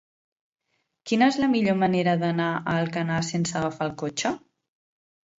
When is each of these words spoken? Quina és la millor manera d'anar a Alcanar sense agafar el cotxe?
Quina 1.09 1.25
és 1.33 1.35
la 1.41 1.49
millor 1.51 1.75
manera 1.83 2.15
d'anar 2.23 2.47
a 2.53 2.77
Alcanar 2.85 3.19
sense 3.27 3.53
agafar 3.59 3.87
el 3.91 3.93
cotxe? 4.03 4.33